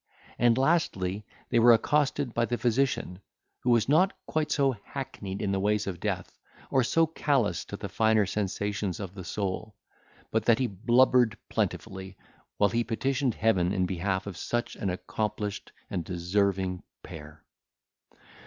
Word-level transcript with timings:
And, 0.39 0.57
lastly, 0.57 1.27
they 1.51 1.59
were 1.59 1.73
accosted 1.73 2.33
by 2.33 2.45
the 2.45 2.57
physician, 2.57 3.19
who 3.59 3.69
was 3.69 3.87
not 3.87 4.13
quite 4.25 4.51
so 4.51 4.71
hackneyed 4.83 5.43
in 5.43 5.51
the 5.51 5.59
ways 5.59 5.85
of 5.85 5.99
death, 5.99 6.39
or 6.71 6.83
so 6.83 7.05
callous 7.05 7.63
to 7.65 7.77
the 7.77 7.87
finer 7.87 8.25
sensations 8.25 8.99
of 8.99 9.13
the 9.13 9.23
soul, 9.23 9.75
but 10.31 10.45
that 10.45 10.57
he 10.57 10.65
blubbered 10.65 11.37
plentifully, 11.49 12.17
wile 12.57 12.69
he 12.69 12.83
petitioned 12.83 13.35
Heaven 13.35 13.71
in 13.71 13.85
behalf 13.85 14.25
of 14.25 14.37
such 14.37 14.75
an 14.75 14.89
accomplished 14.89 15.71
and 15.91 16.03
deserving 16.03 16.81
pair. 17.03 17.43